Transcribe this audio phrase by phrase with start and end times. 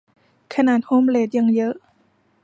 [0.53, 1.75] ขนาดโฮมเลสยังเยอะ